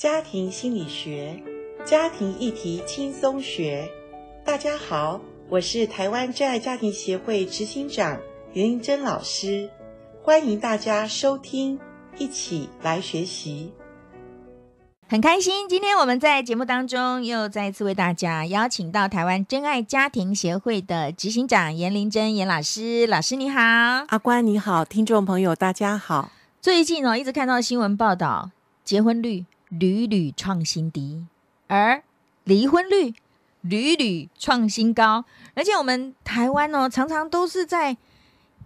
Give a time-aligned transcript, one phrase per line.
[0.00, 1.38] 家庭心理学，
[1.84, 3.86] 家庭议题轻松学。
[4.42, 8.18] 大家好，我是台湾真爱家庭协会执行长
[8.54, 9.68] 严玲珍老师，
[10.22, 11.78] 欢迎大家收听，
[12.16, 13.74] 一起来学习。
[15.06, 23.06] 很开心，今天我们在节目当中又再一次为大家邀请到台湾真爱家庭协会的执行长严玲珍严老师。
[23.06, 23.60] 老师你好，
[24.08, 26.32] 阿关你好，听众朋友大家好。
[26.62, 28.50] 最近哦，一直看到新闻报道，
[28.82, 31.24] 结婚率屡屡创新低，
[31.68, 32.02] 而
[32.44, 33.14] 离婚率
[33.60, 37.96] 屡屡创新高，而且我们台湾呢，常常都是在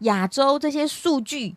[0.00, 1.56] 亚洲这些数据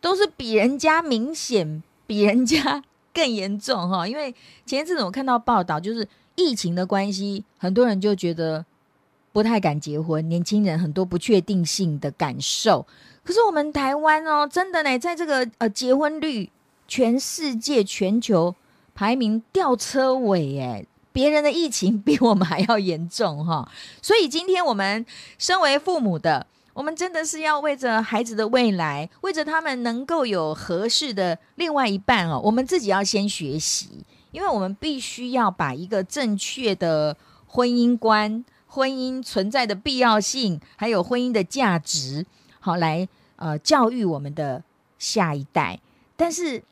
[0.00, 2.82] 都是比人家明显，比人家
[3.14, 4.08] 更严重哈。
[4.08, 4.34] 因为
[4.66, 8.64] 前一阵子我看到报道，就是疫情的关系，很多人就觉得
[9.32, 12.84] 不太敢结婚，年轻人很多不确定性的感受。
[13.22, 16.50] 可是我们台湾哦，真的呢，在这个呃结婚率，
[16.88, 18.56] 全世界全球。
[19.00, 23.66] 排名吊车尾，哎，别人的疫情比我们还要严重哈，
[24.02, 25.06] 所以今天我们
[25.38, 37.16] 身为父母的，我们真的是要为着孩子的未来，为着他们能够有合适的另外一半哦，我们自己要先学习，因为我们必须要把一个正确的
[37.46, 42.26] 婚姻观、婚姻存在的必要性，还有婚姻的价值，
[42.58, 44.62] 好来呃教育我们的
[44.98, 45.80] 下一代，
[46.18, 46.62] 但是。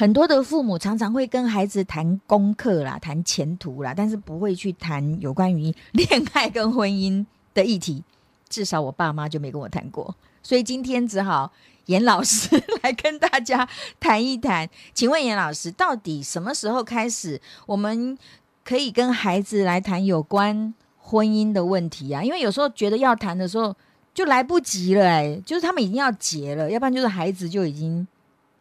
[0.00, 8.02] 很多的父母常常会跟孩子谈功课啦，谈前途啦，但是不会去谈有关于恋爱跟婚姻的议题。
[8.48, 11.52] 至少我爸妈就没跟我谈过， 所以今天只好
[11.84, 12.48] 严老师
[12.82, 13.68] 来跟大家
[14.00, 14.66] 谈一谈。
[14.94, 18.16] 请问严老师，到底什么时候开始我们
[18.64, 22.24] 可以跟孩子来谈有关婚姻的问题啊？
[22.24, 23.76] 因为有时候觉得要谈的时候
[24.14, 28.08] 就来不及了，欸，就是他们已经要结了，要不然就是孩子就已经。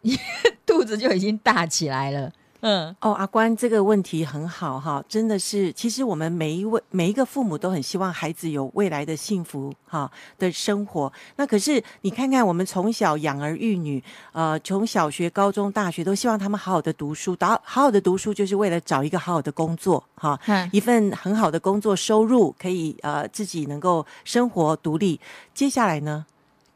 [0.66, 2.32] 肚子就已经大起来了。
[2.62, 11.10] 嗯，哦，阿关，这个问题很好哈，真的是，其实我们每一位每一个父母都很希望孩子有未来的幸福哈的生活。
[11.38, 25.18] 那可是你看看，我们从小养儿育女，呃，从小学、高中、大学都希望他们好好的读书，好好好的读书，就是为了找一个好好的工作哈，嗯，一份很好的工作收入，可以呃自己能够生活独立。
[25.54, 26.26] 接下来呢？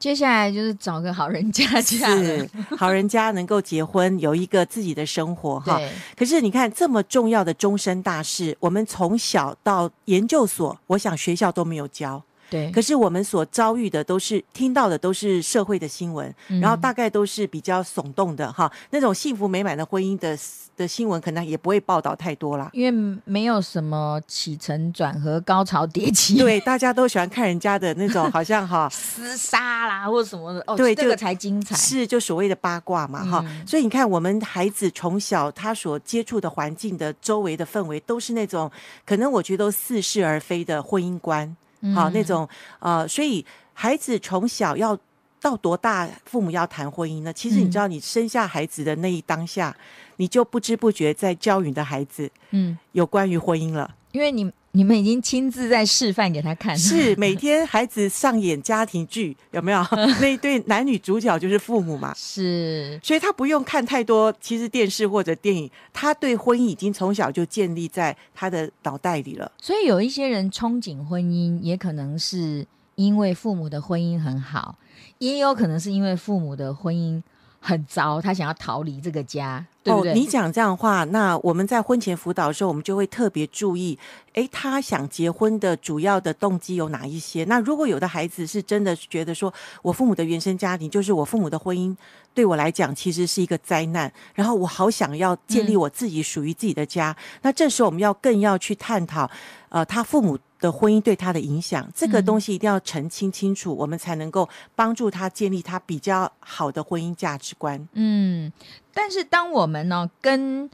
[0.03, 1.81] 接下来就是找个好人家嫁，
[2.21, 5.79] 是好人家能够结婚，有一个自己的生活哈。
[6.17, 12.21] 可是你看这么重要的终身大事，我们从小到研究所，我想学校都没有教。
[12.53, 20.37] 对，可是我们所遭遇的都是听到的都是社会的新闻，嗯、然后大概都是比较耸动的哈，那种幸福美满的婚姻的
[20.77, 26.37] 的新闻可能也不会报道太多啦，因为没有什么起承转合、高潮迭起。
[26.43, 31.75] 对，大家都喜欢看人家的那种好像哈 厮杀啦或什么的，哦，对，这个才精彩。
[31.75, 38.69] 是就所谓的八卦嘛哈，嗯、所以你看我们孩子从小他所接触的环境的周围的氛围都是那种
[39.05, 41.55] 可能我觉得都似是而非的婚姻观。
[41.93, 42.47] 好，那种
[42.79, 44.97] 呃，所以孩子从小要
[45.41, 47.33] 到多大，父母要谈婚姻呢？
[47.33, 49.81] 其实你知道，你生下孩子的那一当下，嗯、
[50.17, 54.51] 你就不知不觉在教育你的孩子，嗯，有关于婚姻了，因为你。
[54.75, 59.85] 你们已经亲自在示范给他看，是每天孩子上演家庭剧，有没有？
[60.19, 69.51] 那一对男女主角就是父母嘛，是，所以他不用看太多，其实电视或者电影，他对婚姻已经从小就建立在他的脑袋里了。
[69.61, 74.75] 所以有一些人憧憬婚姻，也可能是因为父母的婚姻很好，
[75.19, 77.21] 也有可能是因为父母的婚姻。
[77.65, 80.11] 很糟，他想要逃离这个家，对不对？
[80.11, 83.97] 哦，你讲这样的话，那我们在婚前辅导的时候，我们就会特别注意，
[84.33, 87.45] 诶，他想结婚的主要的动机有哪一些？
[87.45, 91.95] 那如果有的孩子是真的觉得说，我父母的原生家庭就是我父母的婚姻，
[92.33, 99.29] 对我来讲其实是一个灾难，然后我好想要建立我自己属于自己的家，嗯、那这时候我们要更要去探讨，
[99.73, 100.37] 呃，他父母。
[100.63, 107.85] 的婚姻对他的影响，这个东西一定要澄清清楚，嗯、我们才能够帮助他建立他比较好的婚姻价值观。
[107.91, 108.49] 嗯，
[108.93, 110.69] 但是当我们呢跟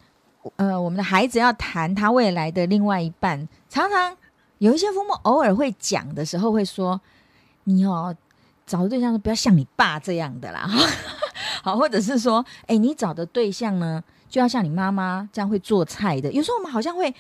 [0.57, 4.15] 呃我们的孩子要谈他未来的另外一半，常常
[4.59, 7.01] 有一些父母偶尔会讲的时候会说
[7.65, 8.15] ：“你哦
[8.67, 10.69] 找的对象不要像你爸这样的啦。
[11.65, 17.11] ”好，或者是说：“哎，你找的对象呢就要像你妈妈这样会做菜的。”有时候我们好像会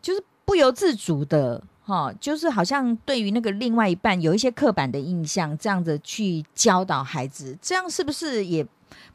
[0.00, 1.62] 就是不由自主的。
[1.84, 8.64] 哈、就是好像对于那个另外一半有一些刻板的印象，这样子去教导孩子，这样是不是也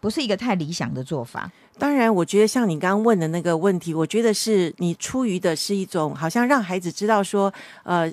[0.02, 1.50] 不是一个太理想的做法？
[1.78, 7.54] 当然，我觉得像你刚刚问的那个问题，我觉得是你出于的是一种好像让孩子知道说，
[7.84, 8.12] 呃，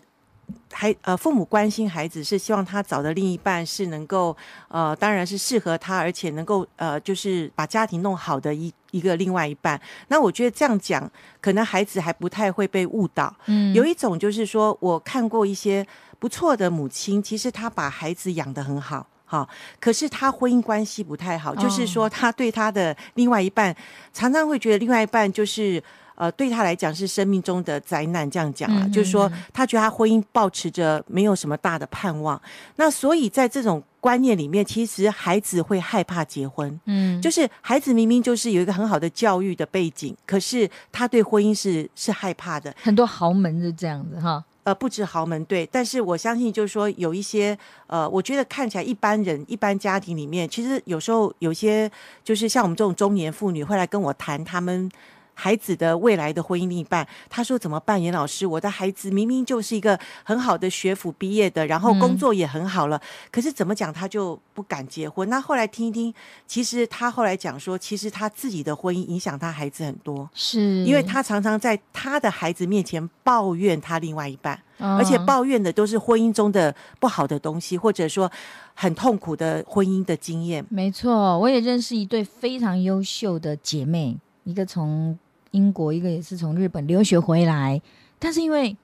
[0.72, 4.36] 孩呃，父母关心孩子是希望他找的另一半是能够
[4.68, 9.80] 呃，当然是适合他，而且能够呃，就是把家庭弄好的一一个另外一半。
[10.08, 11.08] 那我觉得这样讲，
[11.40, 13.32] 可能孩子还不太会被误导。
[13.46, 15.86] 嗯，有一种就是说，我看过一些
[16.18, 19.48] 不错的母亲，其实她把孩子养得很好，哈，
[19.78, 23.74] 可是她婚姻关系不太好，哦，就是说她对她的另外一半
[24.12, 25.80] 常常会觉得另外一半就是。
[26.16, 32.40] 呃，对他来讲是生命中的灾难，这样讲啊，嗯、就是说他觉得他婚姻保持着没有什么大的盼望。
[32.76, 36.80] 那所以在这种观念里面，其实孩子会害怕结婚。
[36.84, 42.74] 嗯，就是孩子明明就是有一个很好的教育的背景，可是他对婚姻是是害怕的。
[42.80, 51.90] 很多豪门是这样子哈，呃，不止豪门对，但是我相信就是说有一些呃，我觉得看起来一般人一般家庭里面，其实有时候有些
[52.22, 54.88] 就是像我们这种中年妇女会来跟我谈他们。
[55.34, 58.00] 孩子的未来的婚姻另一半，他说怎么办？
[58.00, 63.00] 严老师，我的孩子明明就是一个很好的学府毕业的，然后工作也很好了，嗯、
[63.30, 65.28] 可是怎么讲他就不敢结婚？
[65.28, 66.14] 那后来听一听，
[66.46, 78.30] 其实他后来讲说，其实他自己的婚姻影响他孩子很多，是因为他常常在他的孩子面前抱怨他另外一半，哦、而且抱怨的都是婚姻中的不好的东西，或者说
[78.74, 80.64] 很痛苦的婚姻的经验。
[80.70, 85.18] 没错，我也认识一对非常优秀的姐妹，一个从。
[85.54, 87.80] 英国一个也是从日本留学回来，
[88.18, 88.76] 但是因为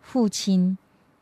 [0.00, 0.76] 父亲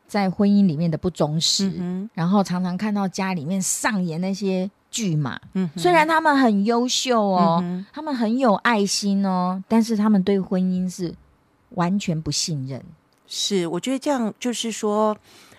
[0.07, 5.39] 在婚姻里面的不忠实，嗯、然后常常看到家里面上演那些剧嘛。
[5.55, 11.13] 嗯、虽然他们很优秀哦，嗯、他们很有爱心哦，但是他们对婚姻是
[11.71, 12.81] 完全不信任。
[13.27, 15.15] 是，我觉得这样就是说，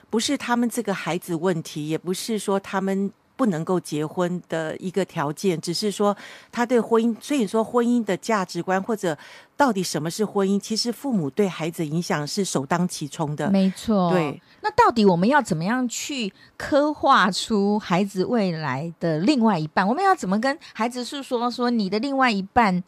[0.09, 3.11] 不是他们这个孩子问题，也不是说他们。
[3.39, 6.15] 不能够结婚的一个条件，只是说
[6.51, 9.17] 他对婚姻，所以说婚姻的价值观或者
[9.55, 13.49] 到底什么是婚姻，其实父母对孩子影响是首当其冲的。
[13.49, 14.41] 没错，对。
[14.59, 19.87] 那到底我们要怎么样去刻画出孩子未来的另外一半？
[19.87, 22.83] 我们要怎么跟孩子诉说说你的另外一半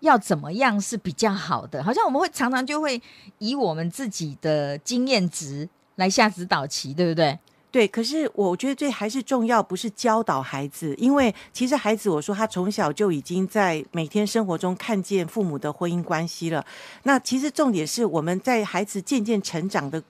[0.00, 1.82] 要怎么样是比较好的？
[1.82, 3.00] 好像我们会常常就会
[3.38, 7.38] 以我们自己的经验值来下指导棋，对不对？
[7.76, 16.64] 对，可是我觉得这还是重要，不是教导孩子，因为其实孩子，我说他从小就已经在每天生活中看见父母的婚姻关系了。
[17.02, 20.02] 那其实重点是我们在孩子渐渐成长的。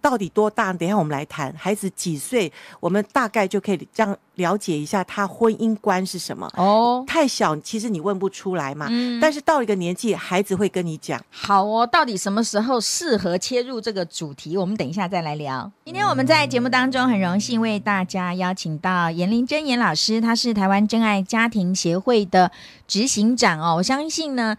[0.00, 0.72] 到底多大？
[0.72, 1.54] 等一下我们来谈。
[1.56, 2.52] 孩子几岁？
[2.80, 6.50] 我们大概就可以这样了解一下他婚姻观是什么。
[6.56, 8.86] 哦，太小，其实你问不出来嘛。
[8.90, 9.20] 嗯。
[9.20, 11.20] 但是到一个年纪，孩子会跟你讲。
[11.30, 14.56] 好哦，到底什么时候适合切入这个主题？
[14.56, 15.70] 我们等一下再来聊。
[15.84, 22.50] 今天我们在节目当中很荣幸为大家邀请到严玲珍严老师，他是台湾真爱家庭协会的
[22.86, 23.76] 执行长哦。
[23.76, 24.56] 我相信呢，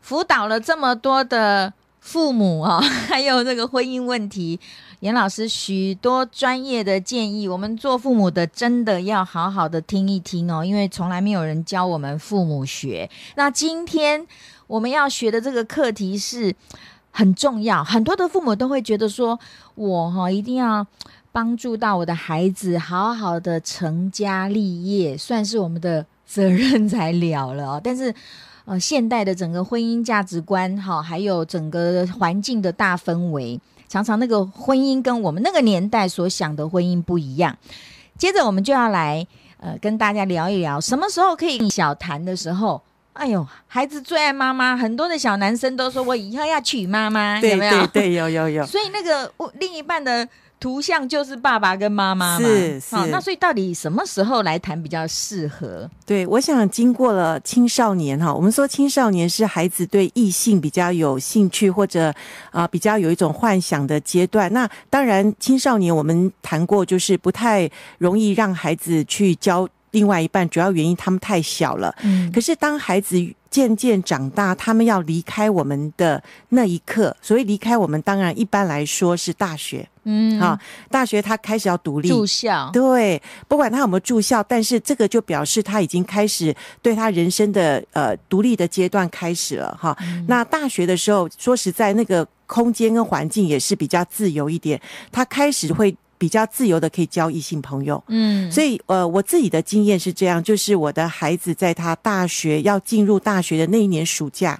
[0.00, 1.72] 辅导了这么多的
[2.04, 4.60] 父母啊、哦， 还有这个婚姻问题。
[5.00, 13.08] 严老师许多专业的建议，我们做父母的真的要好好的听一听哦，因为从来没有人教我们父母学。
[13.36, 14.26] 那今天
[14.66, 16.54] 我们要学的这个课题是
[17.10, 19.38] 很重要，很多的父母都会觉得说，
[19.74, 20.86] 我哈一定要
[21.32, 27.80] 帮助到我的孩子好好的成家立业，算是我们的责任才了了。
[27.82, 28.14] 但是
[28.66, 33.60] 呃，现代的整个婚姻价值观哈，还有整个环境的大氛围。
[33.88, 37.56] 常常那个婚姻跟我们那个年代所想的婚姻不一样。
[38.16, 39.26] 接着我们就要来
[39.58, 42.80] 呃跟大家聊一聊，什么时候可以小谈的时候？
[43.12, 47.86] 哎呦，孩子最爱妈妈，很多的小男生都说我以后要娶妈妈，对有没有？
[47.88, 48.64] 对对，有有有。
[48.66, 50.26] 所以那个另一半的。
[50.64, 53.06] 图像就是爸爸跟妈妈嘛，是是、哦。
[53.10, 55.86] 那所以到底什么时候来谈比较适合？
[56.06, 62.08] 对，我想经过了青少年哈，我们说青少年是孩子对异性比较有兴趣或者
[62.50, 64.50] 啊、呃、比较有一种幻想的阶段。
[64.54, 71.94] 那当然，青少年我们谈过，就是不太容易让孩子去交另外一半，主要原因他们太小了。
[72.02, 72.32] 嗯。
[72.32, 73.22] 可是当孩子
[73.54, 80.58] 渐渐长大，他们要离开我们的那一刻，所以离开我们，当然一般来说是大学，嗯，啊，
[80.90, 82.08] 大学他开始要独立。
[82.08, 89.96] 住校，对，不管他有没有住校，但是这个就表示他已经开始对他人生的呃独立的阶段开始了哈。
[90.00, 94.80] 嗯、那大学的时候，说实在，那个空间跟环境也是比较自由一点，
[95.12, 95.96] 他开始会。
[96.24, 104.58] 比较自由的可以交异性朋友，嗯，所以呃，我自己的经验是这样，就是我的孩子在他大学要进入大学的那一年暑假，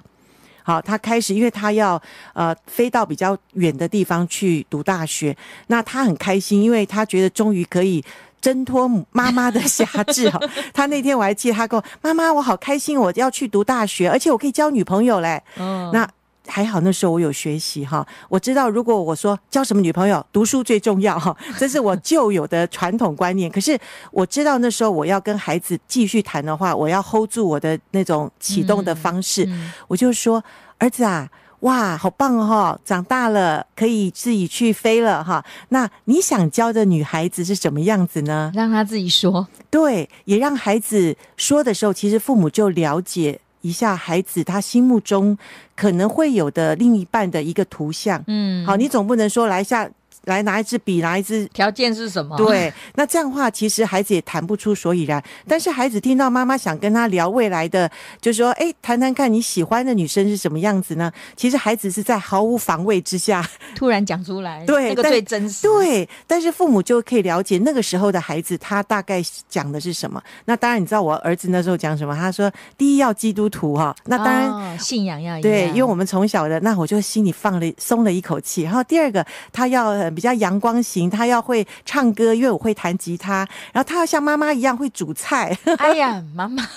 [0.61, 1.99] 好，他开始，因为他要
[2.33, 8.03] 呃飞到比较远的地方去读大学，那他很开心，因为他觉得终于可以
[8.39, 10.39] 挣脱妈妈的辖制哈。
[10.71, 15.41] 他那天我还记得，他跟我妈妈，我好开心，我要去读大学，而且我可以交女朋友嘞。
[15.57, 16.07] 嗯，那。
[16.47, 23.49] 还好那时候我有学习哈，我知道如果我说交什么女朋友，读书最重要哈， 这是我旧有的传统观念。
[23.51, 23.77] 可是
[24.11, 30.43] 我知道那时候我要跟孩子继续谈的话，我要 hold 住我的那种启动的方式，嗯嗯、我就说
[30.77, 31.29] 儿子啊。
[31.61, 32.79] 哇，好棒哦！
[32.85, 35.43] 长大了可以自己去飞了哈。
[35.69, 38.51] 那你想教的女孩子是什么样子呢？
[38.53, 39.47] 让她自己说。
[39.71, 45.35] 对，也让孩子说的时候，其实父母就了解一下孩子他心目中
[45.75, 48.23] 可能会有的另一半的一个图像。
[48.27, 49.89] 嗯，好，你总不能说来一下。
[50.25, 51.45] 来拿一支笔，拿一支。
[51.53, 52.35] 条件是什么？
[52.37, 55.23] 对，那这样的话，其实孩子也谈不出所以然。
[55.47, 57.89] 但是孩子听到妈妈想跟他聊未来的，
[58.19, 61.11] 就是说，哎，谈谈看你喜欢的女生是什么样子呢？
[61.35, 65.63] 其实孩子是在毫无防卫之下 突然讲出来，对，那个最真实。
[65.63, 70.21] 对，但是父母就可以了解那个时候的孩子，他大概讲的是什么。
[70.45, 72.15] 那当然，你知道我儿子那时候讲什么？
[72.15, 73.95] 他说，第一要基督徒哈。
[74.05, 78.63] 那当然，哦、信仰要对，因为我们从小的，那我就心里放了松了一口气。
[78.63, 79.93] 然后第二个，他要。
[80.15, 83.47] 比较阳光型，他要会唱歌，因为我会弹吉他。
[83.73, 85.55] 然后他要像妈妈一样会煮菜。
[85.77, 86.67] 哎呀，妈妈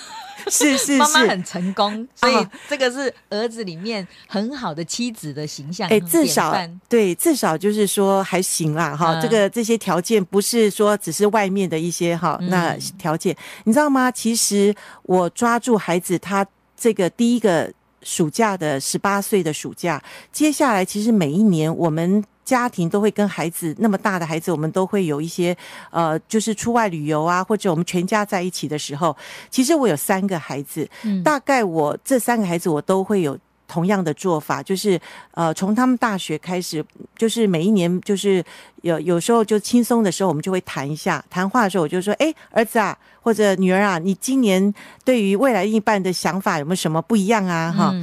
[0.47, 5.89] 是是 是，妈妈很成功，所以这个是儿子里面很好的妻子的形象。
[5.89, 6.55] 哎，至少
[6.87, 9.21] 对，至少就是说还行啦，哈、嗯。
[9.21, 14.09] 这个这些条件不是说只是外面的一些哈那条件，你知道吗？
[14.11, 20.01] 其实我抓住孩子，他这个第一个暑假的十八岁的暑假，
[20.31, 22.23] 接下来其实每一年我们。
[22.45, 25.55] 家庭都会跟孩子那么大的孩子，我们都会有一些
[25.91, 29.15] 呃，就是出外旅游啊，或者我们全家在一起的时候。
[29.51, 30.89] 其实我有三个孩子，
[31.23, 33.37] 大概我这三个孩子我都会有
[33.69, 34.99] 同样的做法，就是
[35.31, 36.83] 呃，从他们大学开始，
[37.15, 38.43] 就是每一年就是
[38.81, 41.23] 有有时候就轻松的时候，我们就会谈一下。
[41.29, 44.73] 谈话的时候，我就说：“哎，儿子啊，或者女儿啊，你今年
[45.05, 47.93] 对于未来一半的想法有没有什么不一样啊？”哈。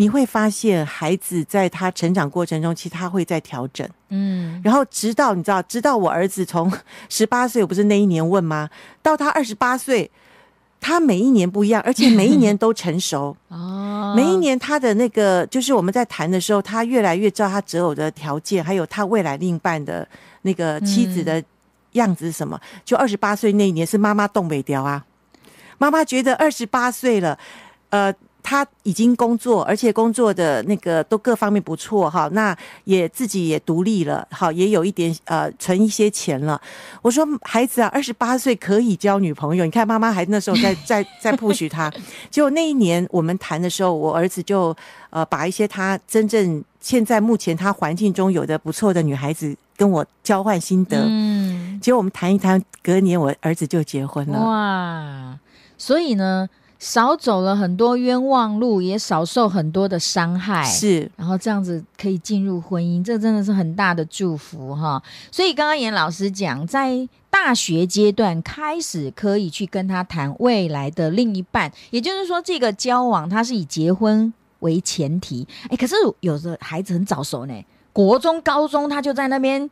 [0.00, 6.72] 你会发现，孩子在他成长过程中，其实他会在调整，嗯，然后直到你知道，直到我儿子从
[7.08, 8.70] 十八岁，我不是那一年问吗？
[9.02, 10.08] 到他二十八岁，
[10.80, 14.14] 他每一年不一样，而且 每一年都成熟哦。
[14.16, 20.06] 每一年他的那个，就是我们在谈的时候，他越来越知道他择偶的条件，还有他未来另一半的
[20.42, 21.42] 那个妻子的
[21.92, 22.58] 样子是什么。
[22.84, 25.04] 就二十八岁那一年是妈妈冻未条啊，
[25.78, 27.38] 妈妈觉得二十八岁了，
[27.90, 28.14] 呃。
[28.48, 36.58] 他已经工作，而且工作的那个都各方面不错哈，那也自己也独立了，好，也有一点呃存一些钱了。
[37.02, 41.92] 我说孩子啊，二十八岁可以交女朋友，你看妈妈还那时候在 在在 push 他。
[42.30, 44.74] 结果那一年我们谈的时候，我儿子就
[45.10, 51.04] 呃把一些他真正现在目前他环境中有的不错的女孩子跟我交换心得。
[51.06, 54.40] 嗯，结果我们谈一谈，隔年我儿子就结婚了。
[54.42, 55.38] 哇，
[55.76, 56.48] 所以呢。
[56.78, 61.10] 少走了很多冤枉路，也少受很多的伤害，是。
[61.16, 65.02] 然后这样子可以进入婚姻，这真的是很大的祝福哈。
[65.32, 75.46] 所以刚刚严老师讲，在大学阶段开始可以去跟他谈未来的另一半，也就是说，这个交往他是以结婚为前提。
[75.68, 79.68] 哎，可是有的孩子很早熟呢，国中、高中他就在那边。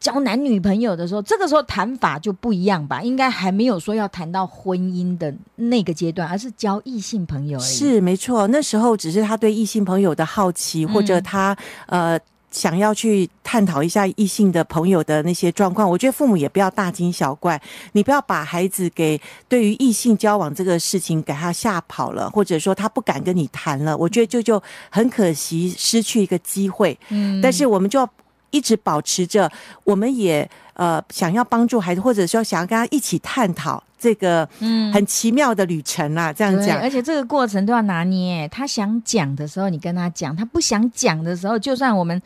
[0.00, 3.02] 交男女朋友的时候，这个时候谈法就不一样吧？
[3.02, 7.64] 应该还没有说要谈到婚姻的那个阶段，而是交异性朋友而已。
[7.64, 15.90] 是没错，那时候只是他对异性朋友的好奇，或者他、嗯、呃想要去探讨一下异性的朋友的那些状况。
[15.90, 17.60] 我觉得父母也不要大惊小怪，
[17.92, 23.96] 你不要把孩子给对于异性交往这个事情给他吓跑了，或者说他不敢跟你谈了。
[23.96, 26.96] 我觉得就就很可惜，失去一个机会。
[27.08, 28.08] 嗯，但是我们就要。
[28.50, 29.50] 一直保持着，
[29.84, 36.80] 我们也呃想要帮助孩子，或者说想要跟他一起探讨这个嗯很奇妙的旅程啊，嗯、这样讲。
[36.80, 42.20] 而且这个过程都要拿捏，他想讲的时候你跟他讲，他不想讲的时候，就算我们。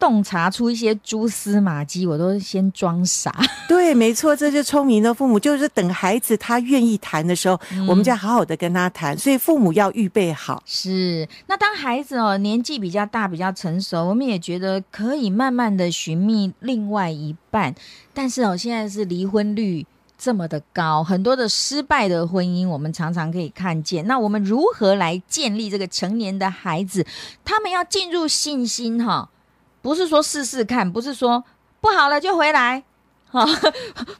[0.00, 3.30] 洞察出一些蛛丝马迹，我都先装傻。
[3.68, 9.16] 对，没错，这就聪明的父母，就是等孩子他愿意谈的时候，嗯、我们就要好好的跟他谈。
[9.16, 10.62] 所以父母要预备好。
[10.64, 17.74] 是，那当孩子哦年纪比较大、比较成熟，我们也觉得可以慢慢的寻觅另外一半。
[18.14, 19.86] 但是哦，现在是离婚率
[20.18, 24.06] 这么的高，很多的失败的婚姻，我们常常可以看见。
[24.06, 27.06] 那我们如何来建立这个成年的孩子？
[27.44, 29.28] 他们要进入信心哈。
[29.82, 31.42] 不是说试试看，不是说
[31.80, 32.82] 不好了就回来，
[33.30, 33.46] 哈，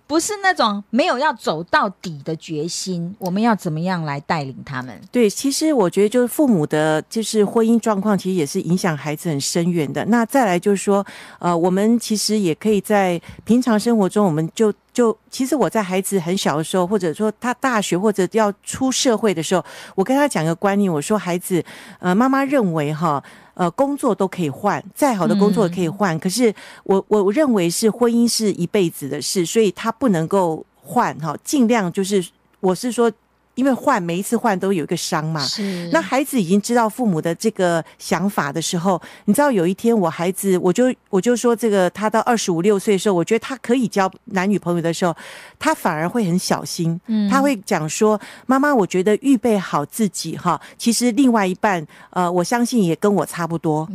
[0.07, 3.15] 不是那种没有要走到底的决心。
[3.19, 5.01] 我们要怎么样来带领他们？
[5.11, 10.05] 对，其实我觉得就是父母的，就是婚姻状况，其实也是影响孩子很深远的。
[10.07, 11.05] 那再来就是说，
[11.41, 19.65] 呃，我们其实也可以在平常生活中，我们就就其实我在孩子很小的时候，或者说他大学或者要出社会的时候，
[19.97, 21.63] 我跟他讲个观念，我说孩子，
[21.99, 23.21] 呃，妈妈认为哈，
[23.61, 32.27] 呃，工作都可以换，再好的工作也可以换，嗯、可是我我认为是婚姻是一辈子的事，所以他不能够换哈，尽量就是
[32.61, 33.13] 我是说。
[33.61, 35.87] 因为换每一次换都有一个伤嘛，是。
[35.93, 45.15] 那孩子已经知道父母的这个想法的时候，你知道有一天我孩子，我就我就说这个他到二十五六岁的时候，我觉得他可以交男女朋友的时候，
[45.59, 53.87] 他反而会很小心，嗯，他会讲说：“妈妈，我觉得预备好自己哈，其实另外一半呃，我相信也跟我差不多。”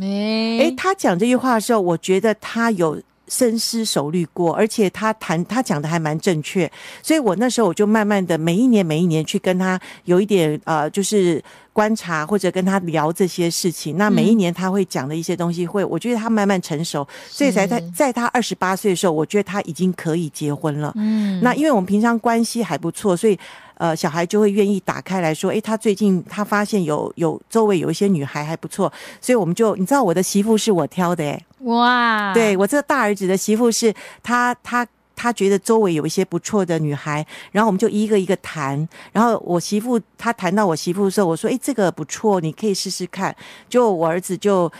[0.60, 3.02] 哎，他讲这句话的时候，我觉得他有。
[3.28, 6.70] 深思熟虑过，而且他谈他讲的还蛮正确，
[7.02, 11.42] 所以我那时候我就慢慢的每一年每一年去跟他有一点呃，就是
[11.72, 13.96] 观察或者跟他聊这些事情。
[13.96, 20.92] 那每一年他会讲的一些东西会，会我觉得他慢慢成熟，所以才在在他二十八岁的时候，我觉得他已经可以结婚了。
[20.96, 23.38] 嗯，那因为我们平常关系还不错，所以。
[23.78, 28.90] 呃，小孩就会愿意打开来说，诶，他最近他发现有有周围有一些女孩还不错，
[29.20, 33.92] 所以我们就你知道我的媳妇是我挑的，诶，哇，对我这个大儿子的媳妇是
[34.22, 43.34] 他他他觉得周围有一些不错的女孩，然后我们就一个一个谈，然后我媳妇他谈到我媳妇的时候，我说，哎，这个不错，你可以试试看。
[43.68, 44.70] 就我儿子就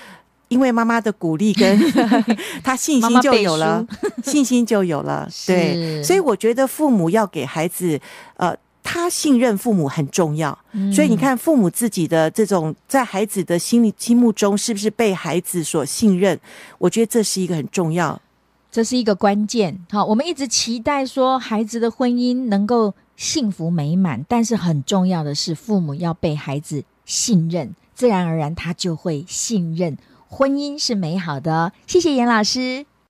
[0.48, 1.78] 因为妈妈的鼓励跟
[2.62, 8.00] 他信心就有了，妈 妈信心就有了，对，所以我觉得父母要给孩子
[8.36, 8.54] 呃。
[8.88, 10.56] 他信任父母很重要，
[10.94, 16.38] 所以你看父母自己的这种在孩子的心里心目中是不是被孩子所信任？
[16.78, 18.22] 我觉得这是一个很重要，
[18.70, 19.84] 这是一个关键。
[19.90, 31.72] 好，我们一直期待说孩子的婚姻能够幸福美满，但是很重要的是父母要被孩子信任，自然而然他就会信任婚姻是美好的。
[31.88, 32.86] 谢谢严老师。